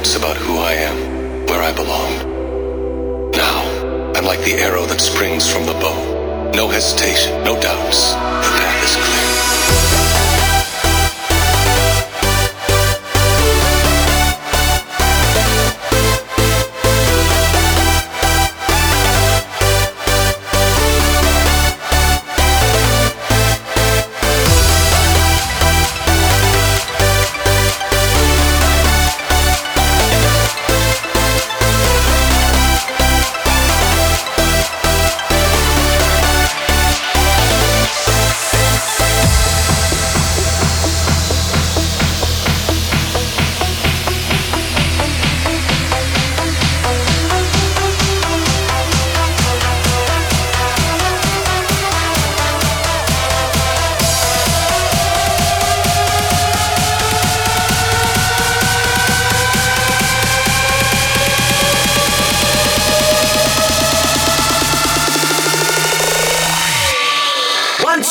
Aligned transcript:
doubts 0.00 0.16
about 0.16 0.36
who 0.38 0.56
I 0.56 0.72
am, 0.72 1.44
where 1.44 1.60
I 1.60 1.72
belong. 1.74 3.30
Now, 3.32 4.12
I'm 4.16 4.24
like 4.24 4.40
the 4.40 4.54
arrow 4.54 4.86
that 4.86 4.98
springs 4.98 5.52
from 5.52 5.66
the 5.66 5.74
bow. 5.74 6.52
No 6.54 6.68
hesitation, 6.68 7.44
no 7.44 7.60
doubts. 7.60 8.12
The 8.12 8.50
path 8.56 8.82
is 8.82 8.96
clear. 9.04 9.19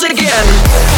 once 0.02 0.14
again. 0.14 0.89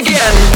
again. 0.00 0.51